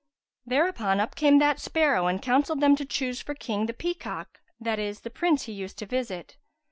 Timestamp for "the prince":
5.01-5.43